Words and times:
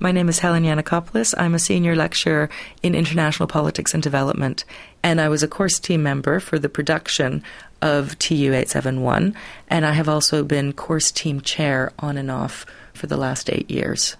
My 0.00 0.12
name 0.12 0.28
is 0.28 0.38
Helen 0.38 0.62
Yanacopulos. 0.62 1.34
I'm 1.36 1.56
a 1.56 1.58
senior 1.58 1.96
lecturer 1.96 2.48
in 2.84 2.94
international 2.94 3.48
politics 3.48 3.94
and 3.94 4.00
development, 4.00 4.64
and 5.02 5.20
I 5.20 5.28
was 5.28 5.42
a 5.42 5.48
course 5.48 5.80
team 5.80 6.04
member 6.04 6.38
for 6.38 6.56
the 6.56 6.68
production 6.68 7.42
of 7.82 8.16
TU 8.20 8.52
871, 8.52 9.34
and 9.66 9.84
I 9.84 9.90
have 9.90 10.08
also 10.08 10.44
been 10.44 10.72
course 10.72 11.10
team 11.10 11.40
chair 11.40 11.90
on 11.98 12.16
and 12.16 12.30
off 12.30 12.64
for 12.94 13.08
the 13.08 13.16
last 13.16 13.50
eight 13.50 13.68
years. 13.72 14.16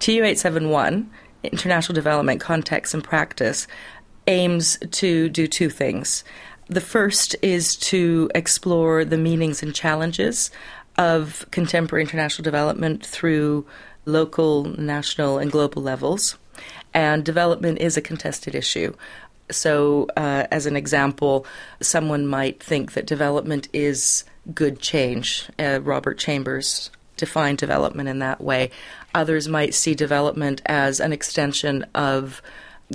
TU 0.00 0.22
871, 0.22 1.08
International 1.44 1.94
Development 1.94 2.38
Context 2.38 2.92
and 2.92 3.02
Practice, 3.02 3.66
aims 4.26 4.76
to 4.90 5.30
do 5.30 5.48
two 5.48 5.70
things. 5.70 6.24
The 6.66 6.82
first 6.82 7.34
is 7.40 7.74
to 7.76 8.30
explore 8.34 9.02
the 9.02 9.16
meanings 9.16 9.62
and 9.62 9.74
challenges 9.74 10.50
of 10.98 11.46
contemporary 11.52 12.02
international 12.02 12.42
development 12.42 13.06
through 13.06 13.64
local, 14.04 14.64
national, 14.64 15.38
and 15.38 15.50
global 15.50 15.80
levels. 15.80 16.36
And 16.92 17.24
development 17.24 17.78
is 17.78 17.96
a 17.96 18.02
contested 18.02 18.54
issue. 18.54 18.94
So, 19.50 20.08
uh, 20.16 20.46
as 20.50 20.66
an 20.66 20.76
example, 20.76 21.46
someone 21.80 22.26
might 22.26 22.62
think 22.62 22.92
that 22.92 23.06
development 23.06 23.68
is 23.72 24.24
good 24.52 24.80
change. 24.80 25.48
Uh, 25.58 25.80
Robert 25.82 26.18
Chambers 26.18 26.90
defined 27.16 27.58
development 27.58 28.08
in 28.08 28.18
that 28.18 28.40
way. 28.40 28.70
Others 29.14 29.48
might 29.48 29.74
see 29.74 29.94
development 29.94 30.60
as 30.66 31.00
an 31.00 31.12
extension 31.12 31.84
of 31.94 32.42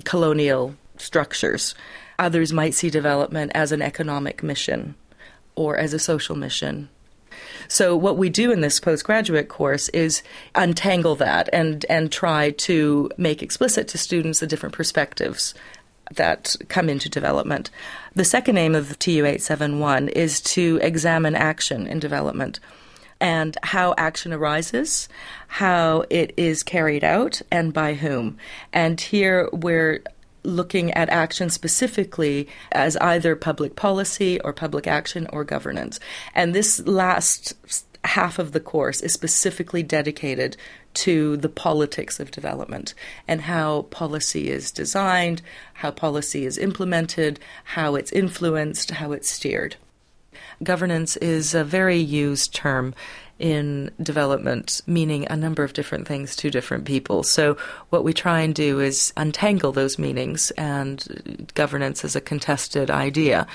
colonial 0.04 0.76
structures. 0.98 1.76
Others 2.20 2.54
might 2.54 2.74
see 2.74 2.90
development 2.90 3.52
as 3.56 3.72
an 3.72 3.82
economic 3.82 4.44
mission 4.44 4.96
or 5.56 5.78
as 5.78 5.94
a 5.94 6.00
social 6.00 6.36
mission 6.36 6.90
so 7.68 7.96
what 7.96 8.18
we 8.18 8.30
do 8.30 8.52
in 8.52 8.62
this 8.62 8.80
postgraduate 8.80 9.50
course 9.50 9.90
is 9.90 10.24
untangle 10.56 11.16
that 11.16 11.50
and 11.54 11.86
and 11.90 12.12
try 12.12 12.52
to 12.52 13.10
make 13.18 13.42
explicit 13.42 13.88
to 13.90 13.98
students 13.98 14.40
the 14.40 14.48
different 14.48 14.76
perspectives 14.76 15.54
that 16.16 16.56
come 16.68 16.90
into 16.90 17.10
development. 17.10 17.70
The 18.16 18.26
second 18.26 18.58
aim 18.58 18.76
of 18.76 19.00
TU 19.00 19.26
871 19.26 20.10
is 20.10 20.42
to 20.42 20.80
examine 20.82 21.36
action 21.36 21.88
in 21.88 22.00
development 22.00 22.60
and 23.20 23.58
how 23.64 23.96
action 23.98 24.34
arises, 24.34 25.08
how 25.48 26.04
it 26.10 26.34
is 26.36 26.62
carried 26.62 27.06
out, 27.06 27.42
and 27.50 27.74
by 27.74 27.94
whom. 27.94 28.38
And 28.74 29.00
here 29.00 29.50
we're 29.54 30.04
looking 30.44 30.92
at 30.92 31.10
action 31.10 31.50
specifically 31.50 32.48
as 32.72 32.98
either 32.98 33.36
public 33.36 33.76
policy 33.76 34.40
or 34.42 34.54
public 34.54 34.88
action 34.88 35.28
or 35.32 35.44
governance. 35.44 36.00
And 36.36 36.54
this 36.54 36.86
last 36.86 37.54
half 38.06 38.38
of 38.38 38.52
the 38.52 38.60
course 38.60 39.02
is 39.02 39.14
specifically 39.14 39.82
dedicated 39.82 40.58
to 40.94 41.38
the 41.38 41.50
politics 41.50 42.20
of 42.20 42.32
development 42.32 42.94
and 43.28 43.42
how 43.42 43.84
policy 43.84 44.50
is 44.50 44.72
designed, 44.72 45.42
how 45.76 45.92
policy 45.92 46.46
is 46.46 46.58
implemented, 46.58 47.40
how 47.64 47.96
it's 47.96 48.12
influenced, 48.12 48.92
how 48.92 49.12
it's 49.12 49.32
steered. 49.32 49.78
Governance 50.62 51.18
is 51.18 51.54
a 51.54 51.64
very 51.64 51.98
used 51.98 52.54
term 52.54 52.94
in 53.40 53.92
development, 54.02 54.82
meaning 54.86 55.28
a 55.30 55.36
number 55.36 55.64
of 55.64 55.74
different 55.74 56.08
things 56.08 56.36
to 56.38 56.50
different 56.50 56.86
people. 56.86 57.24
So, 57.24 57.58
what 57.90 58.04
we 58.04 58.14
try 58.14 58.42
and 58.42 58.54
do 58.54 58.80
is 58.80 59.12
untangle 59.18 59.72
those 59.72 60.00
meanings, 60.00 60.52
and 60.52 61.52
governance 61.56 62.04
is 62.04 62.16
a 62.16 62.22
contested 62.22 62.90
idea. 62.90 63.48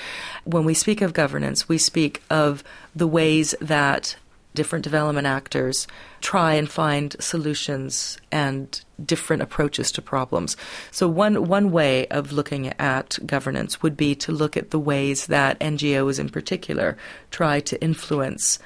When 0.43 0.65
we 0.65 0.73
speak 0.73 1.01
of 1.01 1.13
governance, 1.13 1.69
we 1.69 1.77
speak 1.77 2.21
of 2.29 2.63
the 2.95 3.07
ways 3.07 3.55
that 3.61 4.15
different 4.55 4.83
development 4.83 5.27
actors 5.27 5.87
try 6.21 6.53
and 6.53 6.69
find 6.69 7.15
solutions 7.19 8.17
and 8.31 8.83
different 9.05 9.41
approaches 9.41 9.91
to 9.91 10.01
problems. 10.01 10.57
So 10.91 11.07
one 11.07 11.47
one 11.47 11.71
way 11.71 12.07
of 12.07 12.31
looking 12.31 12.67
at 12.79 13.17
governance 13.25 13.81
would 13.81 13.95
be 13.95 14.15
to 14.15 14.31
look 14.31 14.57
at 14.57 14.71
the 14.71 14.79
ways 14.79 15.27
that 15.27 15.59
NGOs 15.59 16.19
in 16.19 16.29
particular 16.29 16.97
try 17.31 17.59
to 17.61 17.81
influence 17.81 18.59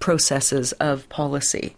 processes 0.00 0.72
of 0.72 1.08
policy. 1.08 1.76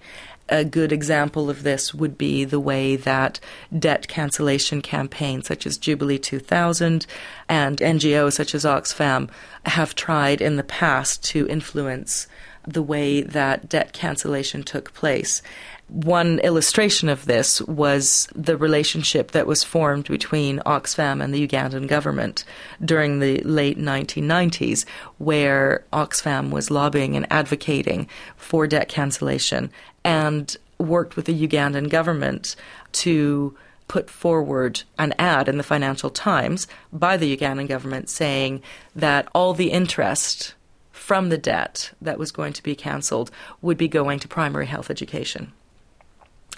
A 0.49 0.65
good 0.65 0.93
example 0.93 1.49
of 1.49 1.63
this 1.63 1.95
would 1.95 2.19
be 2.19 2.45
the 2.45 2.61
way 2.61 2.97
that 2.97 3.41
debt 3.77 4.09
cancellation 4.09 4.83
campaigns 4.83 5.47
such 5.47 5.67
as 5.67 5.79
Jubilee 5.79 6.19
2000 6.19 7.07
and 7.49 7.79
NGOs 7.79 8.35
such 8.35 8.55
as 8.55 8.65
Oxfam 8.65 9.31
have 9.65 9.95
tried 9.95 10.41
in 10.41 10.57
the 10.57 10.65
past 10.65 11.25
to 11.27 11.47
influence 11.49 12.27
the 12.67 12.83
way 12.83 13.23
that 13.23 13.69
debt 13.69 13.93
cancellation 13.93 14.63
took 14.63 14.93
place. 14.95 15.43
One 15.89 16.39
illustration 16.39 17.09
of 17.09 17.27
this 17.27 17.61
was 17.63 18.29
the 18.35 18.57
relationship 18.57 19.33
that 19.33 19.47
was 19.47 19.65
formed 19.65 20.05
between 20.05 20.61
Oxfam 20.61 21.23
and 21.23 21.35
the 21.35 21.47
Ugandan 21.47 21.87
government 21.87 22.45
during 22.83 23.19
the 23.19 23.39
late 23.41 23.79
1990s, 23.79 24.87
where 25.19 25.85
Oxfam 25.93 26.51
was 26.51 26.71
lobbying 26.71 27.17
and 27.17 27.31
advocating 27.31 28.09
for 28.37 28.67
debt 28.67 28.89
cancellation 28.89 29.71
and 30.05 30.57
worked 30.79 31.17
with 31.17 31.27
the 31.27 31.49
Ugandan 31.49 31.91
government 31.91 32.57
to 32.93 33.57
put 33.89 34.09
forward 34.09 34.83
an 34.99 35.13
ad 35.19 35.49
in 35.49 35.59
the 35.59 35.63
Financial 35.63 36.09
Times 36.09 36.67
by 36.93 37.19
the 37.19 37.37
Ugandan 37.37 37.69
government 37.69 38.09
saying 38.09 38.63
that 38.97 39.29
all 39.35 39.53
the 39.53 39.71
interest 39.71 40.55
from 41.03 41.31
the 41.31 41.37
debt 41.37 41.91
that 42.01 42.17
was 42.17 42.31
going 42.31 42.53
to 42.53 42.63
be 42.63 42.77
cancelled 42.77 43.29
would 43.61 43.77
be 43.77 43.89
going 43.89 44.21
to 44.21 44.29
primary 44.29 44.67
health 44.67 44.89
education. 44.89 45.53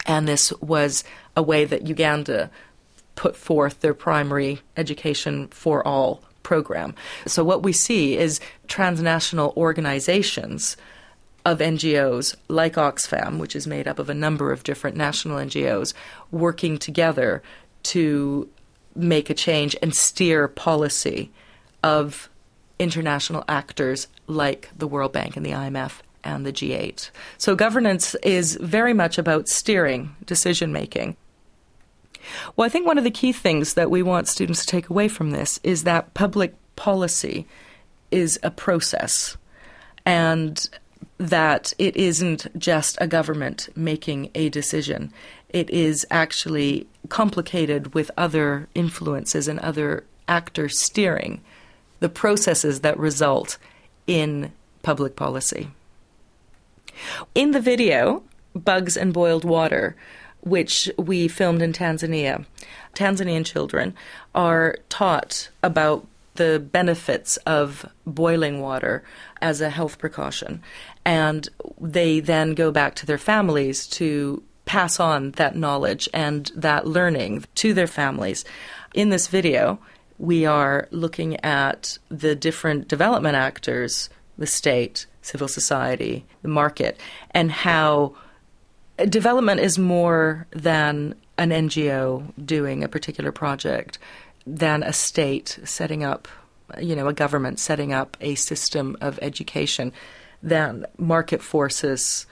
And 0.05 0.29
this 0.29 0.53
was 0.61 1.03
a 1.35 1.43
way 1.43 1.65
that 1.65 1.87
Uganda 1.87 2.51
put 3.17 3.37
forth 3.37 3.81
their 3.81 3.95
primary 3.95 4.61
education 4.77 5.49
for 5.49 5.85
all 5.87 6.21
program. 6.43 6.95
So, 7.27 7.43
what 7.43 7.63
we 7.63 7.73
see 7.73 8.19
is 8.19 8.39
transnational 8.69 9.55
organizations 9.57 10.77
of 11.47 11.61
NGOs 11.61 12.37
like 12.49 12.75
Oxfam, 12.75 13.39
which 13.39 13.57
is 13.57 13.67
made 13.67 13.89
up 13.89 13.99
of 13.99 14.11
a 14.11 14.15
number 14.15 14.53
of 14.53 14.63
different 14.63 14.95
national 14.95 15.39
NGOs, 15.39 15.95
working 16.31 16.77
together 16.77 17.43
to 17.85 18.47
make 18.95 19.31
a 19.31 19.35
change 19.35 19.75
and 19.81 19.95
steer 19.95 20.49
policy 20.49 21.31
of 21.83 22.29
international 22.85 23.43
actors 23.49 24.07
like 24.29 24.71
the 24.77 24.87
World 24.87 25.13
Bank 25.13 25.37
and 25.37 25.45
the 25.45 25.51
IMF 25.51 25.95
and 26.23 26.47
the 26.47 26.53
G8. 26.53 27.11
So 27.39 27.57
governance 27.57 28.15
is 28.17 28.57
very 28.61 28.93
much 28.93 29.19
about 29.19 29.49
steering 29.49 30.15
decision 30.25 30.73
making. 30.73 31.17
Well, 32.55 32.65
I 32.65 32.69
think 32.69 32.87
one 32.87 32.99
of 32.99 33.05
the 33.05 33.11
key 33.11 33.33
things 33.33 33.75
that 33.75 33.91
we 33.91 34.03
want 34.03 34.29
students 34.29 34.61
to 34.61 34.67
take 34.67 34.89
away 34.89 35.09
from 35.09 35.31
this 35.31 35.59
is 35.63 35.85
that 35.85 36.15
public 36.15 36.55
policy 36.77 37.47
is 38.11 38.39
a 38.43 38.51
process 38.51 39.37
and 40.07 40.69
that 41.19 41.73
it 41.79 41.97
isn't 41.97 42.47
just 42.59 42.99
a 43.01 43.07
government 43.07 43.69
making 43.75 44.31
a 44.35 44.49
decision. 44.51 45.13
It 45.49 45.71
is 45.71 46.07
actually 46.11 46.87
complicated 47.09 47.95
with 47.95 48.11
other 48.17 48.69
influences 48.75 49.49
and 49.49 49.59
other 49.61 50.05
actors 50.29 50.79
steering 50.79 51.41
the 52.05 52.09
processes 52.11 52.81
that 52.81 52.99
result 52.99 53.57
in 54.07 54.53
public 54.83 55.17
policy. 55.17 55.71
In 57.35 57.53
the 57.53 57.61
video, 57.61 58.23
Bugs 58.55 58.95
and 58.95 59.11
Boiled 59.15 59.43
Water, 59.43 59.97
which 60.43 60.91
we 60.99 61.29
filmed 61.29 61.63
in 61.63 61.73
Tanzania, 61.73 62.45
Tanzanian 62.95 63.47
children 63.47 63.95
are 64.35 64.77
taught 64.91 65.49
about 65.63 66.07
the 66.35 66.59
benefits 66.59 67.39
of 67.47 67.87
boiling 68.07 68.61
water 68.61 69.03
as 69.41 69.63
a 69.63 69.71
health 69.71 69.97
precaution. 69.97 70.63
And 71.07 71.49
they 71.81 72.21
then 72.21 72.53
go 72.53 72.71
back 72.71 72.97
to 72.97 73.07
their 73.07 73.17
families 73.17 73.87
to 73.99 74.43
pass 74.67 75.01
on 75.01 75.31
that 75.33 75.57
knowledge 75.57 76.07
and 76.13 76.53
that 76.55 76.87
learning 76.87 77.47
to 77.55 77.73
their 77.73 77.87
families. 77.87 78.45
In 78.93 79.09
this 79.09 79.29
video, 79.29 79.79
we 80.19 80.47
are 80.47 80.89
looking 80.91 81.43
at 81.45 81.99
the 82.09 82.35
different 82.35 82.89
development 82.89 83.37
actors, 83.37 84.11
the 84.39 84.47
state, 84.47 85.07
civil 85.23 85.49
society, 85.49 86.25
the 86.43 86.49
market, 86.49 86.99
and 87.33 87.51
how 87.51 88.15
development 89.09 89.61
is 89.61 89.79
more 89.79 90.47
than 90.53 91.15
an 91.39 91.51
NGO 91.51 92.33
doing 92.45 92.85
a 92.85 92.89
particular 92.89 93.33
project, 93.33 93.99
than 94.47 94.83
a 94.83 94.93
state 94.93 95.59
setting 95.65 96.05
up, 96.05 96.29
you 96.81 96.95
know, 96.95 97.09
a 97.09 97.13
government 97.13 97.59
setting 97.59 97.93
up 97.93 98.17
a 98.21 98.35
system 98.37 98.97
of 99.01 99.19
education, 99.21 99.93
than 100.43 100.87
market 100.99 101.43
forces 101.43 102.27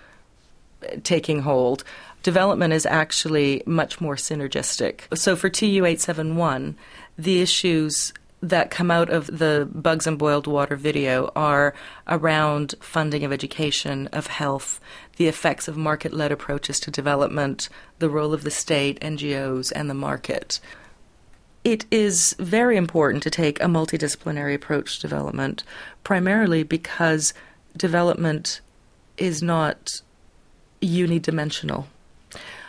taking 1.02 1.40
hold. 1.40 1.82
Development 2.22 2.72
is 2.72 2.86
actually 2.86 3.62
much 3.66 4.00
more 4.00 4.14
synergistic. 4.14 5.02
So 5.16 5.34
for 5.34 5.48
TU 5.48 5.84
871, 5.84 6.76
the 7.18 7.40
issues 7.40 8.12
that 8.40 8.70
come 8.70 8.90
out 8.90 9.08
of 9.08 9.26
the 9.38 9.68
Bugs 9.72 10.06
and 10.06 10.18
Boiled 10.18 10.46
Water 10.46 10.74
video 10.74 11.30
are 11.36 11.74
around 12.08 12.74
funding 12.80 13.24
of 13.24 13.32
education, 13.32 14.08
of 14.08 14.26
health, 14.26 14.80
the 15.16 15.28
effects 15.28 15.68
of 15.68 15.76
market 15.76 16.12
led 16.12 16.32
approaches 16.32 16.80
to 16.80 16.90
development, 16.90 17.68
the 18.00 18.10
role 18.10 18.34
of 18.34 18.42
the 18.42 18.50
state, 18.50 19.00
NGOs, 19.00 19.72
and 19.74 19.88
the 19.88 19.94
market. 19.94 20.58
It 21.62 21.86
is 21.92 22.34
very 22.40 22.76
important 22.76 23.22
to 23.22 23.30
take 23.30 23.60
a 23.60 23.66
multidisciplinary 23.66 24.54
approach 24.54 24.98
to 24.98 25.08
development, 25.08 25.62
primarily 26.02 26.64
because 26.64 27.32
development 27.76 28.60
is 29.16 29.40
not 29.40 30.02
unidimensional. 30.80 31.86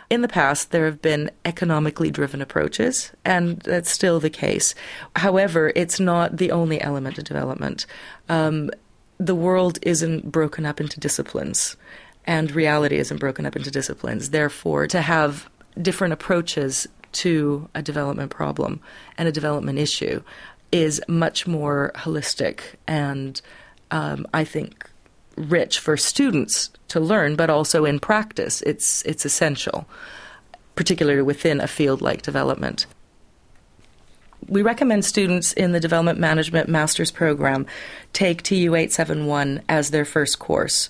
In 0.09 0.21
the 0.21 0.27
past, 0.27 0.71
there 0.71 0.85
have 0.85 1.01
been 1.01 1.31
economically 1.45 2.11
driven 2.11 2.41
approaches, 2.41 3.11
and 3.25 3.59
that's 3.61 3.91
still 3.91 4.19
the 4.19 4.29
case. 4.29 4.75
However, 5.15 5.71
it's 5.75 5.99
not 5.99 6.37
the 6.37 6.51
only 6.51 6.81
element 6.81 7.17
of 7.17 7.23
development. 7.23 7.85
Um, 8.29 8.69
the 9.17 9.35
world 9.35 9.79
isn't 9.81 10.31
broken 10.31 10.65
up 10.65 10.81
into 10.81 10.99
disciplines, 10.99 11.77
and 12.25 12.51
reality 12.51 12.97
isn't 12.97 13.19
broken 13.19 13.45
up 13.45 13.55
into 13.55 13.71
disciplines. 13.71 14.29
Therefore, 14.29 14.87
to 14.87 15.01
have 15.01 15.49
different 15.81 16.13
approaches 16.13 16.87
to 17.13 17.69
a 17.75 17.81
development 17.81 18.31
problem 18.31 18.81
and 19.17 19.27
a 19.27 19.31
development 19.31 19.79
issue 19.79 20.21
is 20.71 21.01
much 21.07 21.45
more 21.47 21.91
holistic 21.95 22.61
and 22.87 23.41
um, 23.91 24.25
I 24.33 24.43
think 24.43 24.89
rich 25.35 25.79
for 25.79 25.97
students 25.97 26.69
to 26.89 26.99
learn, 26.99 27.35
but 27.35 27.49
also 27.49 27.85
in 27.85 27.99
practice, 27.99 28.61
it's 28.63 29.01
it's 29.03 29.25
essential, 29.25 29.87
particularly 30.75 31.21
within 31.21 31.59
a 31.59 31.67
field 31.67 32.01
like 32.01 32.21
development. 32.21 32.85
We 34.47 34.61
recommend 34.61 35.05
students 35.05 35.53
in 35.53 35.71
the 35.71 35.79
Development 35.79 36.19
Management 36.19 36.67
Master's 36.67 37.11
Program 37.11 37.65
take 38.11 38.43
TU 38.43 38.75
871 38.75 39.61
as 39.69 39.91
their 39.91 40.05
first 40.05 40.39
course. 40.39 40.89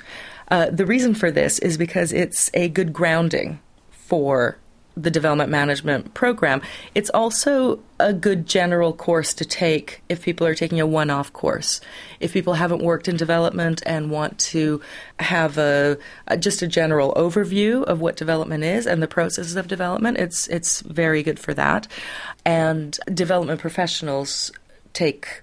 Uh, 0.49 0.69
the 0.71 0.85
reason 0.85 1.13
for 1.13 1.31
this 1.31 1.59
is 1.59 1.77
because 1.77 2.11
it's 2.11 2.49
a 2.53 2.69
good 2.69 2.93
grounding 2.93 3.59
for 3.91 4.57
the 4.95 5.11
development 5.11 5.49
management 5.49 6.13
program, 6.13 6.61
it's 6.93 7.09
also 7.09 7.79
a 7.99 8.13
good 8.13 8.45
general 8.45 8.93
course 8.93 9.33
to 9.33 9.45
take 9.45 10.01
if 10.09 10.21
people 10.21 10.45
are 10.45 10.55
taking 10.55 10.79
a 10.79 10.85
one 10.85 11.09
off 11.09 11.33
course. 11.33 11.81
If 12.19 12.33
people 12.33 12.53
haven't 12.53 12.83
worked 12.83 13.07
in 13.07 13.17
development 13.17 13.81
and 13.85 14.11
want 14.11 14.37
to 14.39 14.81
have 15.19 15.57
a, 15.57 15.97
a, 16.27 16.37
just 16.37 16.61
a 16.61 16.67
general 16.67 17.13
overview 17.13 17.83
of 17.83 18.01
what 18.01 18.17
development 18.17 18.63
is 18.63 18.85
and 18.85 19.01
the 19.01 19.07
processes 19.07 19.55
of 19.55 19.67
development, 19.67 20.17
it's 20.17 20.47
it's 20.47 20.81
very 20.81 21.23
good 21.23 21.39
for 21.39 21.53
that. 21.53 21.87
And 22.45 22.97
development 23.13 23.61
professionals 23.61 24.51
take 24.93 25.42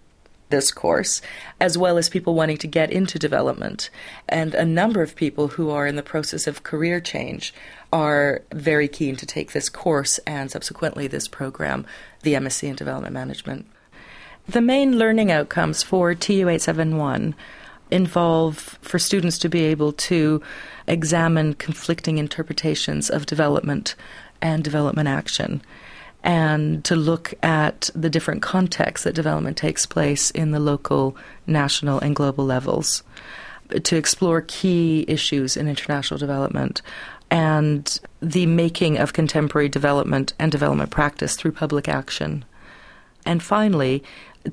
this 0.50 0.70
course, 0.70 1.22
as 1.60 1.78
well 1.78 1.96
as 1.96 2.08
people 2.08 2.34
wanting 2.34 2.58
to 2.58 2.66
get 2.66 2.90
into 2.90 3.18
development. 3.18 3.90
And 4.28 4.54
a 4.54 4.64
number 4.64 5.02
of 5.02 5.16
people 5.16 5.48
who 5.48 5.70
are 5.70 5.86
in 5.86 5.96
the 5.96 6.02
process 6.02 6.46
of 6.46 6.62
career 6.62 7.00
change 7.00 7.54
are 7.92 8.42
very 8.52 8.88
keen 8.88 9.16
to 9.16 9.26
take 9.26 9.52
this 9.52 9.68
course 9.68 10.18
and 10.26 10.50
subsequently 10.50 11.06
this 11.06 11.26
program, 11.28 11.86
the 12.22 12.34
MSc 12.34 12.68
in 12.68 12.76
Development 12.76 13.14
Management. 13.14 13.66
The 14.48 14.60
main 14.60 14.98
learning 14.98 15.30
outcomes 15.30 15.82
for 15.82 16.14
TU 16.14 16.48
871 16.48 17.34
involve 17.90 18.78
for 18.82 18.98
students 18.98 19.38
to 19.38 19.48
be 19.48 19.64
able 19.64 19.92
to 19.92 20.42
examine 20.86 21.54
conflicting 21.54 22.18
interpretations 22.18 23.10
of 23.10 23.26
development 23.26 23.94
and 24.40 24.64
development 24.64 25.08
action 25.08 25.62
and 26.22 26.84
to 26.84 26.96
look 26.96 27.34
at 27.42 27.90
the 27.94 28.10
different 28.10 28.42
contexts 28.42 29.04
that 29.04 29.14
development 29.14 29.56
takes 29.56 29.86
place 29.86 30.30
in 30.30 30.50
the 30.50 30.60
local, 30.60 31.16
national, 31.46 31.98
and 32.00 32.14
global 32.14 32.44
levels, 32.44 33.02
to 33.82 33.96
explore 33.96 34.42
key 34.42 35.04
issues 35.08 35.56
in 35.56 35.68
international 35.68 36.18
development 36.18 36.82
and 37.30 38.00
the 38.20 38.46
making 38.46 38.98
of 38.98 39.12
contemporary 39.12 39.68
development 39.68 40.34
and 40.38 40.50
development 40.50 40.90
practice 40.90 41.36
through 41.36 41.52
public 41.52 41.88
action. 41.88 42.44
And 43.24 43.42
finally, 43.42 44.02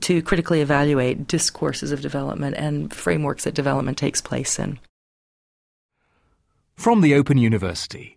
to 0.01 0.21
critically 0.21 0.61
evaluate 0.61 1.27
discourses 1.27 1.91
of 1.91 2.01
development 2.01 2.55
and 2.57 2.93
frameworks 2.93 3.45
that 3.45 3.55
development 3.55 3.97
takes 3.97 4.21
place 4.21 4.59
in. 4.59 4.79
From 6.75 7.01
the 7.01 7.15
Open 7.15 7.37
University. 7.37 8.16